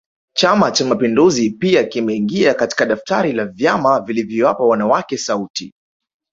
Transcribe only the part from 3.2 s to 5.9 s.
la vyama vilivyowapa wanawake sauti